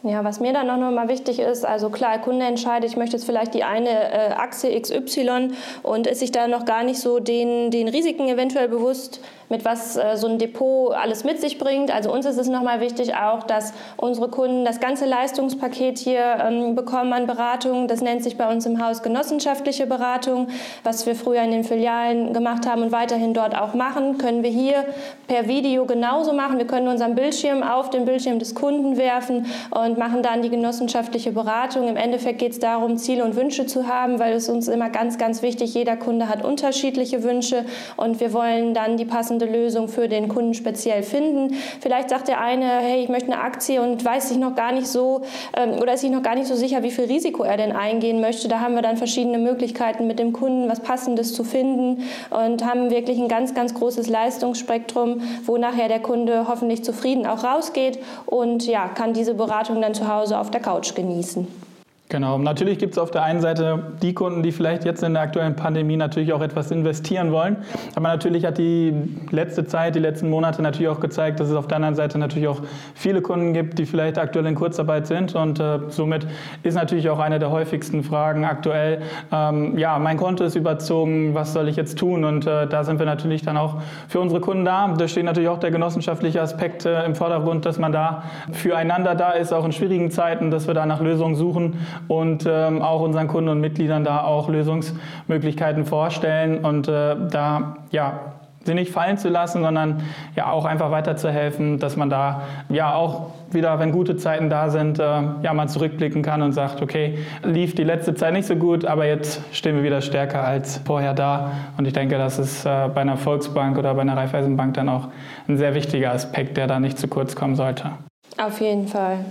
Ja, 0.04 0.24
was 0.24 0.40
mir 0.40 0.54
dann 0.54 0.68
noch 0.68 0.92
mal 0.92 1.10
wichtig 1.10 1.40
ist, 1.40 1.66
also 1.66 1.90
klar, 1.90 2.14
der 2.14 2.22
Kunde 2.22 2.46
entscheidet, 2.46 2.90
ich 2.90 2.96
möchte 2.96 3.18
jetzt 3.18 3.26
vielleicht 3.26 3.54
die 3.54 3.66
eine 3.66 3.90
äh, 3.90 4.32
Achse 4.32 4.70
XY 4.80 5.52
und 5.84 6.08
ist 6.08 6.20
sich 6.20 6.32
da 6.32 6.48
noch 6.48 6.64
gar 6.64 6.84
nicht 6.84 7.02
so 7.02 7.20
den, 7.20 7.70
den 7.70 7.90
Risiken 7.90 8.30
eventuell 8.30 8.70
bewusst, 8.70 9.20
mit 9.50 9.66
was 9.66 9.98
äh, 9.98 10.16
so 10.16 10.28
ein 10.28 10.38
Depot 10.38 10.94
alles 10.94 11.24
mit 11.24 11.42
sich 11.42 11.58
bringt. 11.58 11.94
Also 11.94 12.12
uns 12.12 12.26
ist 12.26 12.38
es 12.38 12.48
nochmal 12.48 12.80
wichtig 12.80 13.16
auch, 13.16 13.44
dass 13.44 13.74
unsere 13.98 14.30
Kunden 14.30 14.64
das 14.64 14.80
ganze 14.80 15.06
Leistungspaket 15.06 15.98
hier 15.98 16.38
ähm, 16.42 16.76
bekommen 16.76 17.12
an 17.14 17.28
Beratung. 17.28 17.88
Das 17.88 18.02
nennt 18.02 18.24
sich 18.24 18.38
bei 18.38 18.50
uns 18.52 18.66
im 18.66 18.84
Haus 18.84 19.02
genossenschaftliche 19.02 19.88
Beratung. 19.88 20.48
Was 20.84 21.06
wir 21.06 21.16
früher 21.16 21.42
in 21.42 21.52
den 21.52 21.64
Filialen 21.64 22.34
gemacht 22.34 22.68
haben 22.68 22.84
und 22.84 22.92
weiterhin 22.92 23.34
dort 23.34 23.60
auch 23.60 23.74
machen, 23.74 24.18
können 24.18 24.44
wir 24.44 24.52
hier 24.52 24.86
per 25.28 25.48
Video 25.48 25.86
genauso 25.86 26.34
machen. 26.34 26.58
Wir 26.58 26.68
können 26.68 26.88
unseren 26.88 27.16
Bildschirm 27.16 27.64
auf 27.64 27.90
den 27.90 28.06
Bildschirm 28.06 28.40
des 28.40 28.54
Kunden 28.54 28.98
werfen 28.98 29.48
und 29.72 29.98
machen 29.98 30.22
dann 30.22 30.42
die 30.42 30.50
genossenschaftliche 30.50 31.32
Beratung. 31.32 31.88
Im 31.88 31.98
Endeffekt 31.98 32.40
geht 32.40 32.52
es 32.52 32.60
darum, 32.60 32.98
Ziele 32.98 33.24
und 33.24 33.36
Wünsche 33.36 33.66
zu 33.66 33.88
haben, 33.88 34.20
weil 34.20 34.34
es 34.34 34.48
uns 34.48 34.68
immer 34.68 34.90
ganz, 34.90 35.18
ganz 35.18 35.42
wichtig, 35.42 35.74
jeder 35.74 35.98
Kunde 35.98 36.30
hat 36.30 36.44
unterschiedliche 36.44 37.24
Wünsche 37.24 37.66
und 37.98 38.20
wir 38.20 38.34
wollen 38.34 38.74
dann 38.74 38.98
die 38.98 39.06
passende 39.06 39.39
passende 39.40 39.46
Lösung 39.46 39.88
für 39.88 40.08
den 40.08 40.28
Kunden 40.28 40.54
speziell 40.54 41.04
finden. 41.04 41.56
Vielleicht 41.80 42.10
sagt 42.10 42.28
der 42.28 42.42
eine, 42.42 42.66
hey, 42.66 43.04
ich 43.04 43.10
möchte 43.10 43.32
eine 43.32 43.42
Aktie 43.42 43.82
und 43.82 44.04
weiß 44.04 44.30
sich 44.30 44.38
noch 44.38 44.56
gar 44.56 44.72
nicht 44.72 44.88
so 44.88 45.22
ähm, 45.56 45.80
oder 45.82 45.94
ist 45.94 46.02
sich 46.02 46.12
noch 46.12 46.24
gar 46.24 46.36
nicht 46.36 46.48
so 46.48 46.56
sicher, 46.56 46.84
wie 46.84 46.92
viel 46.92 47.06
Risiko 47.06 47.44
er 47.44 47.58
denn 47.58 47.72
eingehen 47.72 48.20
möchte. 48.22 48.48
Da 48.48 48.60
haben 48.60 48.76
wir 48.76 48.82
dann 48.82 48.98
verschiedene 48.98 49.38
Möglichkeiten 49.38 50.08
mit 50.08 50.20
dem 50.20 50.34
Kunden 50.34 50.70
was 50.70 50.82
Passendes 50.82 51.34
zu 51.34 51.44
finden 51.44 52.04
und 52.30 52.66
haben 52.66 52.90
wirklich 52.90 53.18
ein 53.18 53.28
ganz, 53.28 53.54
ganz 53.54 53.74
großes 53.74 54.10
Leistungsspektrum, 54.10 55.22
wo 55.46 55.58
nachher 55.58 55.88
der 55.88 56.00
Kunde 56.00 56.46
hoffentlich 56.48 56.84
zufrieden 56.84 57.26
auch 57.26 57.44
rausgeht 57.44 58.00
und 58.26 58.68
ja, 58.68 58.90
kann 58.90 59.14
diese 59.14 59.34
Beratung 59.34 59.82
dann 59.82 59.94
zu 59.94 60.08
Hause 60.14 60.38
auf 60.38 60.52
der 60.52 60.62
Couch 60.62 60.96
genießen. 60.96 61.69
Genau, 62.12 62.40
natürlich 62.40 62.80
gibt 62.80 62.94
es 62.94 62.98
auf 62.98 63.12
der 63.12 63.22
einen 63.22 63.40
Seite 63.40 63.84
die 64.02 64.16
Kunden, 64.16 64.42
die 64.42 64.52
vielleicht 64.52 64.84
jetzt 64.84 65.04
in 65.04 65.14
der 65.14 65.22
aktuellen 65.22 65.56
Pandemie 65.56 65.96
natürlich 65.96 66.34
auch 66.34 66.42
etwas 66.42 66.72
investieren 66.72 67.32
wollen. 67.32 67.58
Aber 67.94 68.08
natürlich 68.08 68.46
hat 68.46 68.58
die 68.58 68.96
letzte 69.30 69.68
Zeit, 69.68 69.94
die 69.94 70.00
letzten 70.00 70.28
Monate 70.28 70.64
natürlich 70.64 70.88
auch 70.88 71.02
gezeigt, 71.02 71.40
dass 71.40 71.50
es 71.50 71.56
auf 71.56 71.68
der 71.68 71.76
anderen 71.76 71.94
Seite 71.94 72.18
natürlich 72.18 72.48
auch 72.48 72.62
viele 72.96 73.22
Kunden 73.22 73.54
gibt, 73.54 73.78
die 73.78 73.86
vielleicht 73.86 74.18
aktuell 74.18 74.48
in 74.48 74.56
Kurzarbeit 74.56 75.06
sind. 75.06 75.36
Und 75.36 75.60
äh, 75.60 75.82
somit 75.90 76.26
ist 76.64 76.74
natürlich 76.74 77.12
auch 77.12 77.20
eine 77.20 77.38
der 77.38 77.52
häufigsten 77.52 78.02
Fragen 78.02 78.44
aktuell, 78.44 79.04
ähm, 79.32 79.78
ja, 79.78 80.00
mein 80.00 80.18
Konto 80.18 80.44
ist 80.44 80.56
überzogen, 80.56 81.36
was 81.36 81.54
soll 81.54 81.68
ich 81.68 81.76
jetzt 81.76 82.00
tun? 82.00 82.24
Und 82.24 82.48
äh, 82.48 82.66
da 82.66 82.84
sind 82.84 82.98
wir 82.98 83.06
natürlich 83.06 83.44
dann 83.44 83.56
auch 83.56 83.84
für 84.08 84.20
unsere 84.20 84.42
Kunden 84.42 84.66
da. 84.66 84.88
Da 84.98 85.08
steht 85.08 85.26
natürlich 85.26 85.50
auch 85.50 85.60
der 85.60 85.70
genossenschaftliche 85.70 86.42
Aspekt 86.42 86.88
äh, 86.88 87.06
im 87.06 87.14
Vordergrund, 87.14 87.68
dass 87.68 87.78
man 87.78 87.92
da 87.92 88.24
füreinander 88.52 89.14
da 89.14 89.34
ist, 89.34 89.54
auch 89.54 89.64
in 89.64 89.74
schwierigen 89.74 90.10
Zeiten, 90.10 90.50
dass 90.50 90.66
wir 90.66 90.74
da 90.74 90.88
nach 90.88 91.02
Lösungen 91.02 91.36
suchen 91.36 91.78
und 92.08 92.46
ähm, 92.50 92.82
auch 92.82 93.02
unseren 93.02 93.28
Kunden 93.28 93.50
und 93.50 93.62
Mitgliedern 93.62 94.04
da 94.04 94.24
auch 94.24 94.50
Lösungsmöglichkeiten 94.50 95.86
vorstellen 95.86 96.64
und 96.64 96.88
äh, 96.88 97.16
da 97.30 97.78
ja 97.92 98.20
sie 98.66 98.74
nicht 98.74 98.92
fallen 98.92 99.18
zu 99.18 99.30
lassen, 99.30 99.64
sondern 99.64 100.04
ja 100.36 100.52
auch 100.52 100.66
einfach 100.66 100.92
weiterzuhelfen, 100.92 101.80
dass 101.80 101.96
man 101.96 102.10
da 102.10 102.42
ja 102.70 102.94
auch 102.94 103.32
wieder, 103.52 103.80
wenn 103.80 103.92
gute 103.92 104.18
Zeiten 104.18 104.50
da 104.50 104.70
sind, 104.70 105.00
äh, 105.00 105.04
ja 105.04 105.54
mal 105.54 105.68
zurückblicken 105.68 106.22
kann 106.22 106.42
und 106.42 106.52
sagt, 106.54 106.82
okay, 106.82 107.20
lief 107.44 107.74
die 107.76 107.84
letzte 107.84 108.14
Zeit 108.16 108.34
nicht 108.34 108.46
so 108.46 108.56
gut, 108.56 108.86
aber 108.86 109.06
jetzt 109.06 109.42
stehen 109.52 109.76
wir 109.76 109.84
wieder 109.84 110.02
stärker 110.02 110.44
als 110.44 110.82
vorher 110.86 111.14
da. 111.14 111.52
Und 111.78 111.88
ich 111.88 111.94
denke, 111.94 112.18
das 112.18 112.38
ist 112.38 112.66
äh, 112.66 112.90
bei 112.94 113.02
einer 113.02 113.18
Volksbank 113.18 113.78
oder 113.78 113.94
bei 113.94 114.02
einer 114.02 114.16
Raiffeisenbank 114.16 114.76
dann 114.76 114.90
auch 114.90 115.08
ein 115.48 115.58
sehr 115.58 115.74
wichtiger 115.74 116.12
Aspekt, 116.12 116.58
der 116.58 116.68
da 116.68 116.80
nicht 116.80 117.00
zu 117.00 117.08
kurz 117.08 117.36
kommen 117.36 117.56
sollte. 117.56 117.92
Auf 118.38 118.62
jeden 118.62 118.88
Fall. 118.88 119.26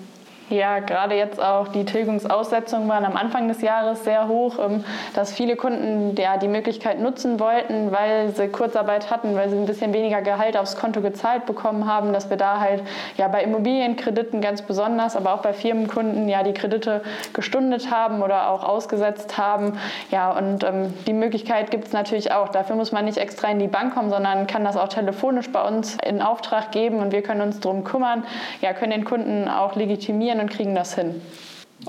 Ja, 0.50 0.78
gerade 0.78 1.14
jetzt 1.14 1.42
auch 1.42 1.68
die 1.68 1.84
Tilgungsaussetzungen 1.84 2.88
waren 2.88 3.04
am 3.04 3.16
Anfang 3.16 3.48
des 3.48 3.60
Jahres 3.60 4.04
sehr 4.04 4.28
hoch, 4.28 4.58
ähm, 4.58 4.82
dass 5.14 5.32
viele 5.34 5.56
Kunden 5.56 6.16
ja, 6.16 6.38
die 6.38 6.48
Möglichkeit 6.48 7.00
nutzen 7.00 7.38
wollten, 7.38 7.92
weil 7.92 8.30
sie 8.30 8.48
Kurzarbeit 8.48 9.10
hatten, 9.10 9.36
weil 9.36 9.50
sie 9.50 9.58
ein 9.58 9.66
bisschen 9.66 9.92
weniger 9.92 10.22
Gehalt 10.22 10.56
aufs 10.56 10.76
Konto 10.76 11.02
gezahlt 11.02 11.44
bekommen 11.44 11.86
haben, 11.86 12.14
dass 12.14 12.30
wir 12.30 12.38
da 12.38 12.60
halt 12.60 12.82
ja 13.18 13.28
bei 13.28 13.42
Immobilienkrediten 13.42 14.40
ganz 14.40 14.62
besonders, 14.62 15.16
aber 15.16 15.34
auch 15.34 15.42
bei 15.42 15.52
Firmenkunden 15.52 16.30
ja 16.30 16.42
die 16.42 16.54
Kredite 16.54 17.02
gestundet 17.34 17.90
haben 17.90 18.22
oder 18.22 18.48
auch 18.48 18.64
ausgesetzt 18.64 19.36
haben. 19.36 19.78
Ja, 20.10 20.30
und 20.30 20.64
ähm, 20.64 20.94
die 21.06 21.12
Möglichkeit 21.12 21.70
gibt 21.70 21.88
es 21.88 21.92
natürlich 21.92 22.32
auch. 22.32 22.48
Dafür 22.48 22.74
muss 22.76 22.90
man 22.90 23.04
nicht 23.04 23.18
extra 23.18 23.48
in 23.50 23.58
die 23.58 23.68
Bank 23.68 23.94
kommen, 23.94 24.08
sondern 24.08 24.46
kann 24.46 24.64
das 24.64 24.78
auch 24.78 24.88
telefonisch 24.88 25.52
bei 25.52 25.60
uns 25.60 25.98
in 26.06 26.22
Auftrag 26.22 26.72
geben 26.72 27.00
und 27.00 27.12
wir 27.12 27.20
können 27.20 27.42
uns 27.42 27.60
darum 27.60 27.84
kümmern, 27.84 28.24
ja, 28.62 28.72
können 28.72 28.92
den 28.92 29.04
Kunden 29.04 29.46
auch 29.46 29.76
legitimieren 29.76 30.37
und 30.40 30.50
kriegen 30.50 30.74
das 30.74 30.94
hin. 30.94 31.20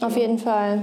Auf 0.01 0.15
jeden 0.17 0.39
Fall 0.39 0.81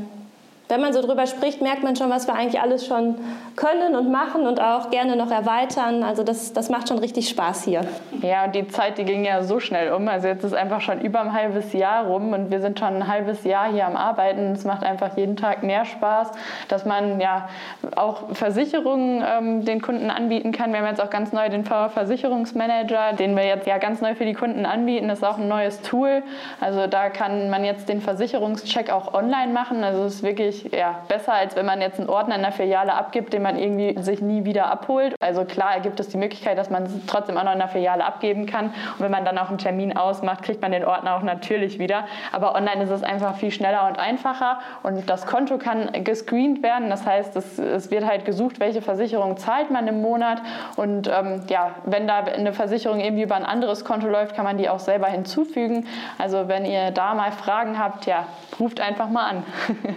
wenn 0.69 0.81
man 0.81 0.93
so 0.93 1.01
drüber 1.01 1.27
spricht, 1.27 1.63
merkt 1.63 1.85
man 1.85 1.95
schon, 1.95 2.11
was 2.11 2.27
wir 2.27 2.35
eigentlich 2.35 2.61
alles 2.61 2.87
schon 2.87 3.15
können 3.55 3.95
und 3.95 4.11
machen 4.11 4.47
und 4.47 4.61
auch 4.61 4.91
gerne 4.91 5.15
noch 5.15 5.31
erweitern. 5.31 6.03
Also 6.03 6.25
das, 6.25 6.53
das 6.53 6.71
macht 6.71 6.89
schon 6.89 6.99
richtig 6.99 7.29
Spaß 7.29 7.63
hier. 7.65 7.83
Ja, 8.21 8.47
und 8.47 8.55
die 8.55 8.67
Zeit, 8.67 8.99
die 8.99 9.05
ging 9.05 9.25
ja 9.25 9.45
so 9.45 9.61
schnell 9.61 9.93
um. 9.93 10.09
Also 10.09 10.27
jetzt 10.27 10.43
ist 10.43 10.55
einfach 10.55 10.81
schon 10.81 11.01
über 11.01 11.21
ein 11.21 11.33
halbes 11.33 11.73
Jahr 11.73 12.07
rum 12.07 12.33
und 12.33 12.51
wir 12.51 12.61
sind 12.61 12.81
schon 12.81 12.97
ein 12.97 13.07
halbes 13.07 13.45
Jahr 13.45 13.71
hier 13.71 13.87
am 13.87 13.97
Arbeiten. 13.97 14.53
Es 14.53 14.65
macht 14.65 14.83
einfach 14.83 15.17
jeden 15.17 15.37
Tag 15.37 15.63
mehr 15.63 15.85
Spaß, 15.85 16.33
dass 16.67 16.85
man 16.85 17.21
ja 17.21 17.49
auch 17.95 18.35
Versicherungen 18.35 19.25
ähm, 19.25 19.65
den 19.65 19.81
Kunden 19.81 20.11
anbieten 20.11 20.51
kann. 20.51 20.73
Wir 20.73 20.81
haben 20.81 20.87
jetzt 20.87 21.01
auch 21.01 21.11
ganz 21.11 21.33
neu 21.33 21.49
den 21.49 21.65
Versicherungsmanager, 21.65 23.13
den 23.13 23.37
wir 23.37 23.47
jetzt 23.47 23.69
ja 23.69 23.79
ganz 23.79 24.01
neu 24.01 24.17
für 24.17 24.25
die 24.25 24.35
Kunden 24.35 24.67
anbieten. 24.67 25.07
Das 25.07 25.19
ist 25.19 25.25
auch 25.25 25.39
ein 25.39 25.47
neues 25.47 25.81
Tool. 25.83 26.25
Also 26.61 26.89
da 26.89 27.09
kann 27.09 27.51
man 27.51 27.65
jetzt 27.65 27.89
den 27.89 28.01
Versicherungscheck 28.01 28.91
auch 28.91 29.15
online 29.15 29.53
machen. 29.53 29.85
Also 29.85 30.05
es 30.05 30.17
ist 30.17 30.23
wirklich 30.25 30.56
wirklich 30.57 30.79
ja, 30.79 31.03
besser, 31.09 31.33
als 31.33 31.57
wenn 31.57 31.67
man 31.67 31.81
jetzt 31.81 31.99
einen 31.99 32.09
Ordner 32.09 32.37
in 32.37 32.43
der 32.43 32.53
Filiale 32.53 32.95
abgibt, 32.95 33.33
den 33.33 33.43
man 33.43 33.57
irgendwie 33.57 34.01
sich 34.03 34.21
nie 34.21 34.45
wieder 34.45 34.67
abholt. 34.67 35.15
Also 35.21 35.45
klar 35.45 35.81
gibt 35.81 36.01
es 36.01 36.09
die 36.09 36.17
Möglichkeit, 36.17 36.59
dass 36.59 36.71
man 36.71 36.85
es 36.85 36.93
trotzdem 37.07 37.37
auch 37.37 37.45
noch 37.45 37.53
in 37.53 37.59
der 37.59 37.69
Filiale 37.69 38.05
abgeben 38.05 38.47
kann. 38.47 38.67
Und 38.67 39.01
wenn 39.01 39.11
man 39.11 39.25
dann 39.25 39.39
auch 39.39 39.49
einen 39.49 39.59
Termin 39.59 39.97
ausmacht, 39.97 40.43
kriegt 40.43 40.63
man 40.63 40.73
den 40.73 40.85
Ordner 40.85 41.17
auch 41.17 41.23
natürlich 41.23 41.79
wieder. 41.79 42.05
Aber 42.33 42.55
online 42.55 42.85
ist 42.85 42.91
es 42.91 43.03
einfach 43.03 43.37
viel 43.37 43.51
schneller 43.51 43.87
und 43.89 43.99
einfacher. 43.99 44.59
Und 44.83 45.09
das 45.09 45.27
Konto 45.27 45.59
kann 45.59 45.93
gescreent 46.05 46.63
werden. 46.63 46.91
Das 46.91 47.07
heißt, 47.07 47.37
es, 47.37 47.59
es 47.59 47.91
wird 47.91 48.07
halt 48.07 48.25
gesucht, 48.25 48.61
welche 48.61 48.83
Versicherung 48.83 49.37
zahlt 49.37 49.71
man 49.71 49.87
im 49.87 50.01
Monat. 50.01 50.41
Und 50.77 51.09
ähm, 51.09 51.43
ja, 51.49 51.73
wenn 51.85 52.07
da 52.07 52.19
eine 52.19 52.53
Versicherung 52.53 53.01
irgendwie 53.01 53.23
über 53.23 53.37
ein 53.37 53.45
anderes 53.45 53.85
Konto 53.85 54.09
läuft, 54.09 54.35
kann 54.35 54.45
man 54.45 54.59
die 54.59 54.69
auch 54.69 54.81
selber 54.81 55.07
hinzufügen. 55.07 55.87
Also 56.19 56.49
wenn 56.49 56.65
ihr 56.65 56.91
da 56.91 57.15
mal 57.15 57.33
Fragen 57.33 57.79
habt, 57.79 58.07
ja, 58.07 58.27
ruft 58.59 58.81
einfach 58.81 59.09
mal 59.09 59.27
an. 59.31 59.45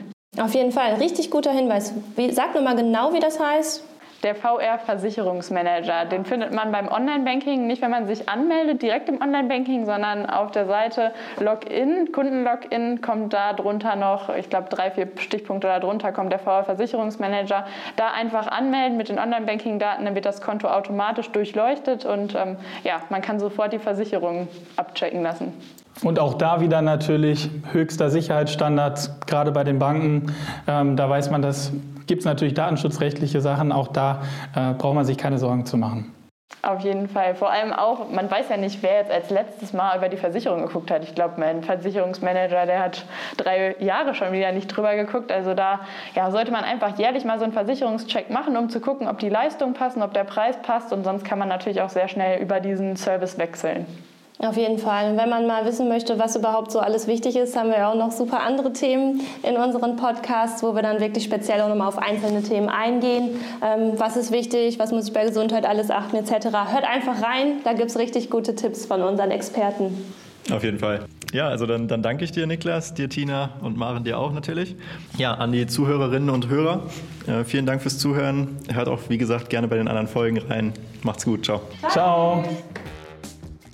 Auf 0.37 0.53
jeden 0.53 0.71
Fall, 0.71 0.93
richtig 0.93 1.31
guter 1.31 1.51
Hinweis. 1.51 1.93
Wie, 2.15 2.31
sag 2.31 2.53
nur 2.53 2.63
mal 2.63 2.75
genau, 2.75 3.13
wie 3.13 3.19
das 3.19 3.39
heißt. 3.39 3.83
Der 4.23 4.35
VR-Versicherungsmanager, 4.35 6.05
den 6.05 6.25
findet 6.25 6.53
man 6.53 6.73
beim 6.73 6.89
Online-Banking, 6.89 7.67
nicht 7.67 7.81
wenn 7.81 7.91
man 7.91 8.05
sich 8.05 8.27
anmeldet, 8.27 8.81
direkt 8.81 9.07
im 9.07 9.21
Online-Banking, 9.21 9.85
sondern 9.85 10.29
auf 10.29 10.51
der 10.51 10.65
Seite 10.65 11.13
Login, 11.39 12.11
Kundenlogin 12.11 12.99
kommt 13.01 13.31
da 13.33 13.53
drunter 13.53 13.95
noch, 13.95 14.33
ich 14.35 14.49
glaube 14.49 14.67
drei, 14.69 14.91
vier 14.91 15.07
Stichpunkte 15.17 15.67
darunter 15.67 16.11
kommt 16.11 16.33
der 16.33 16.39
VR-Versicherungsmanager. 16.39 17.65
Da 17.95 18.11
einfach 18.11 18.47
anmelden 18.47 18.97
mit 18.97 19.07
den 19.07 19.19
Online-Banking-Daten, 19.19 20.03
dann 20.03 20.15
wird 20.15 20.25
das 20.25 20.41
Konto 20.41 20.67
automatisch 20.67 21.29
durchleuchtet 21.31 22.05
und 22.05 22.35
ähm, 22.35 22.57
ja, 22.83 23.01
man 23.09 23.21
kann 23.21 23.39
sofort 23.39 23.71
die 23.71 23.79
Versicherung 23.79 24.49
abchecken 24.75 25.23
lassen. 25.23 25.53
Und 26.03 26.19
auch 26.19 26.35
da 26.35 26.61
wieder 26.61 26.81
natürlich 26.81 27.49
höchster 27.71 28.09
Sicherheitsstandards, 28.09 29.19
gerade 29.27 29.51
bei 29.51 29.63
den 29.63 29.79
Banken. 29.79 30.33
Ähm, 30.67 30.95
da 30.95 31.09
weiß 31.09 31.29
man, 31.29 31.41
dass 31.41 31.73
gibt 32.09 32.21
es 32.21 32.25
natürlich 32.25 32.55
datenschutzrechtliche 32.55 33.39
Sachen. 33.39 33.71
Auch 33.71 33.87
da 33.87 34.23
äh, 34.55 34.73
braucht 34.73 34.95
man 34.95 35.05
sich 35.05 35.17
keine 35.17 35.37
Sorgen 35.37 35.65
zu 35.65 35.77
machen. 35.77 36.13
Auf 36.61 36.81
jeden 36.81 37.07
Fall. 37.07 37.35
Vor 37.35 37.51
allem 37.51 37.71
auch, 37.71 38.09
man 38.09 38.29
weiß 38.29 38.49
ja 38.49 38.57
nicht, 38.57 38.83
wer 38.83 38.95
jetzt 38.95 39.11
als 39.11 39.29
letztes 39.29 39.71
Mal 39.71 39.95
über 39.95 40.09
die 40.09 40.17
Versicherung 40.17 40.61
geguckt 40.63 40.91
hat. 40.91 41.03
Ich 41.03 41.15
glaube, 41.15 41.35
mein 41.37 41.63
Versicherungsmanager, 41.63 42.65
der 42.65 42.79
hat 42.79 43.05
drei 43.37 43.75
Jahre 43.79 44.13
schon 44.13 44.33
wieder 44.33 44.51
nicht 44.51 44.67
drüber 44.67 44.95
geguckt. 44.95 45.31
Also 45.31 45.53
da 45.53 45.81
ja, 46.15 46.31
sollte 46.31 46.51
man 46.51 46.65
einfach 46.65 46.97
jährlich 46.97 47.23
mal 47.23 47.37
so 47.37 47.45
einen 47.45 47.53
Versicherungscheck 47.53 48.29
machen, 48.29 48.57
um 48.57 48.69
zu 48.69 48.81
gucken, 48.81 49.07
ob 49.07 49.19
die 49.19 49.29
Leistungen 49.29 49.73
passen, 49.73 50.01
ob 50.01 50.13
der 50.13 50.25
Preis 50.25 50.57
passt. 50.61 50.91
Und 50.91 51.03
sonst 51.05 51.23
kann 51.23 51.39
man 51.39 51.47
natürlich 51.47 51.81
auch 51.81 51.89
sehr 51.89 52.09
schnell 52.09 52.41
über 52.41 52.59
diesen 52.59 52.97
Service 52.97 53.37
wechseln. 53.37 53.85
Auf 54.41 54.55
jeden 54.55 54.77
Fall. 54.77 55.11
Und 55.11 55.17
wenn 55.17 55.29
man 55.29 55.47
mal 55.47 55.65
wissen 55.65 55.89
möchte, 55.89 56.17
was 56.17 56.37
überhaupt 56.37 56.71
so 56.71 56.79
alles 56.79 57.07
wichtig 57.07 57.35
ist, 57.35 57.57
haben 57.57 57.71
wir 57.71 57.89
auch 57.89 57.95
noch 57.95 58.11
super 58.13 58.39
andere 58.39 58.71
Themen 58.71 59.19
in 59.43 59.57
unseren 59.57 59.97
Podcasts, 59.97 60.63
wo 60.63 60.73
wir 60.75 60.81
dann 60.81 61.01
wirklich 61.01 61.25
speziell 61.25 61.59
auch 61.59 61.67
nochmal 61.67 61.89
auf 61.89 61.97
einzelne 61.97 62.41
Themen 62.41 62.69
eingehen. 62.69 63.41
Ähm, 63.61 63.93
was 63.97 64.15
ist 64.15 64.31
wichtig, 64.31 64.79
was 64.79 64.91
muss 64.91 65.07
ich 65.07 65.13
bei 65.13 65.25
Gesundheit 65.25 65.65
alles 65.65 65.91
achten 65.91 66.15
etc. 66.15 66.31
Hört 66.71 66.85
einfach 66.85 67.21
rein, 67.21 67.57
da 67.65 67.73
gibt 67.73 67.89
es 67.89 67.99
richtig 67.99 68.29
gute 68.29 68.55
Tipps 68.55 68.85
von 68.85 69.01
unseren 69.01 69.31
Experten. 69.31 70.05
Auf 70.53 70.63
jeden 70.63 70.79
Fall. 70.79 71.05
Ja, 71.33 71.49
also 71.49 71.65
dann, 71.65 71.89
dann 71.89 72.01
danke 72.01 72.23
ich 72.23 72.31
dir, 72.31 72.47
Niklas, 72.47 72.93
dir, 72.93 73.09
Tina 73.09 73.49
und 73.61 73.77
Maren, 73.77 74.05
dir 74.05 74.17
auch 74.17 74.31
natürlich. 74.31 74.75
Ja, 75.17 75.33
an 75.33 75.51
die 75.51 75.67
Zuhörerinnen 75.67 76.29
und 76.29 76.47
Hörer, 76.47 76.83
äh, 77.27 77.43
vielen 77.43 77.65
Dank 77.65 77.81
fürs 77.81 77.99
Zuhören. 77.99 78.57
Hört 78.71 78.87
auch, 78.87 79.01
wie 79.09 79.17
gesagt, 79.17 79.49
gerne 79.49 79.67
bei 79.67 79.75
den 79.75 79.89
anderen 79.89 80.07
Folgen 80.07 80.37
rein. 80.37 80.73
Macht's 81.03 81.25
gut. 81.25 81.43
Ciao. 81.43 81.61
Ciao. 81.89 82.43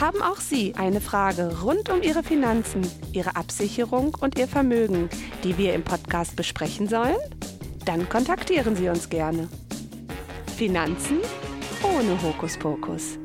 Haben 0.00 0.22
auch 0.22 0.38
Sie 0.38 0.74
eine 0.76 1.00
Frage 1.00 1.60
rund 1.60 1.88
um 1.88 2.02
Ihre 2.02 2.24
Finanzen, 2.24 2.84
Ihre 3.12 3.36
Absicherung 3.36 4.16
und 4.20 4.36
Ihr 4.36 4.48
Vermögen, 4.48 5.08
die 5.44 5.56
wir 5.56 5.74
im 5.74 5.84
Podcast 5.84 6.34
besprechen 6.34 6.88
sollen? 6.88 7.14
Dann 7.84 8.08
kontaktieren 8.08 8.74
Sie 8.74 8.88
uns 8.88 9.08
gerne. 9.08 9.48
Finanzen 10.56 11.18
ohne 11.84 12.20
Hokuspokus. 12.20 13.19